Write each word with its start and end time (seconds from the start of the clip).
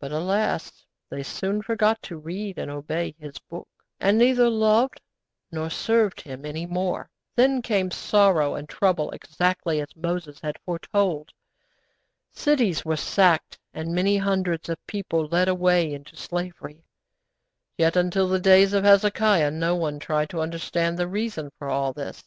But, 0.00 0.10
alas! 0.10 0.86
they 1.10 1.22
soon 1.22 1.60
forgot 1.60 2.00
to 2.04 2.16
read 2.16 2.56
and 2.56 2.70
obey 2.70 3.14
His 3.18 3.38
Book, 3.38 3.68
and 4.00 4.16
neither 4.16 4.48
loved 4.48 5.02
nor 5.52 5.68
served 5.68 6.22
Him 6.22 6.46
any 6.46 6.64
more. 6.64 7.10
Then 7.36 7.60
came 7.60 7.90
sorrow 7.90 8.54
and 8.54 8.66
trouble 8.66 9.10
exactly 9.10 9.82
as 9.82 9.94
Moses 9.94 10.40
had 10.40 10.56
foretold. 10.64 11.28
Cities 12.32 12.86
were 12.86 12.96
sacked, 12.96 13.58
and 13.74 13.94
many 13.94 14.16
hundreds 14.16 14.70
of 14.70 14.78
people 14.86 15.26
led 15.26 15.46
away 15.48 15.92
into 15.92 16.16
slavery; 16.16 16.86
yet, 17.76 17.96
until 17.96 18.28
the 18.28 18.40
days 18.40 18.72
of 18.72 18.84
Hezekiah, 18.84 19.50
no 19.50 19.76
one 19.76 19.98
tried 19.98 20.30
to 20.30 20.40
understand 20.40 20.98
the 20.98 21.06
reason 21.06 21.50
for 21.58 21.68
all 21.68 21.92
this. 21.92 22.24